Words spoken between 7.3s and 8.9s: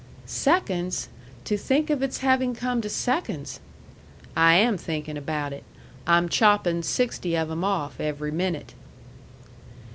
of 'em off every minute."